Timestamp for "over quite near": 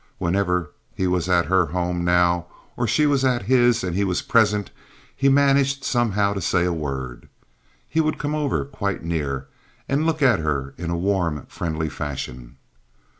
8.33-9.45